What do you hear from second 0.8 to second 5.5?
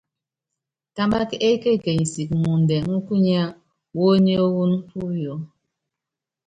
Támbák ékekenyi siki muundɛ múkúnyá wɔ́ɔ́níɔ́n puyó.